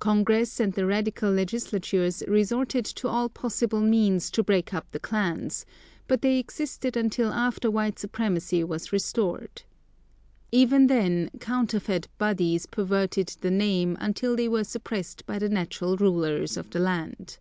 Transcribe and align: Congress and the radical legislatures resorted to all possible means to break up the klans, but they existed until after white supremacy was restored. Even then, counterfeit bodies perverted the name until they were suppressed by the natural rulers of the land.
Congress 0.00 0.60
and 0.60 0.74
the 0.74 0.84
radical 0.84 1.30
legislatures 1.32 2.22
resorted 2.28 2.84
to 2.84 3.08
all 3.08 3.30
possible 3.30 3.80
means 3.80 4.30
to 4.30 4.42
break 4.42 4.74
up 4.74 4.86
the 4.90 5.00
klans, 5.00 5.64
but 6.06 6.20
they 6.20 6.38
existed 6.38 6.94
until 6.94 7.32
after 7.32 7.70
white 7.70 7.98
supremacy 7.98 8.62
was 8.62 8.92
restored. 8.92 9.62
Even 10.50 10.88
then, 10.88 11.30
counterfeit 11.40 12.06
bodies 12.18 12.66
perverted 12.66 13.28
the 13.40 13.50
name 13.50 13.96
until 13.98 14.36
they 14.36 14.46
were 14.46 14.62
suppressed 14.62 15.24
by 15.24 15.38
the 15.38 15.48
natural 15.48 15.96
rulers 15.96 16.58
of 16.58 16.68
the 16.68 16.78
land. 16.78 17.38